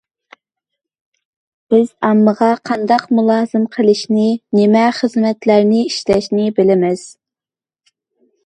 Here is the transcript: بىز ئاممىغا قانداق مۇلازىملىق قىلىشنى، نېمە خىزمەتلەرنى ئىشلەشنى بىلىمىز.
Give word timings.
بىز 1.73 1.91
ئاممىغا 2.07 2.47
قانداق 2.71 3.05
مۇلازىملىق 3.19 3.75
قىلىشنى، 3.77 4.25
نېمە 4.61 4.87
خىزمەتلەرنى 5.01 5.85
ئىشلەشنى 5.91 6.49
بىلىمىز. 6.63 7.09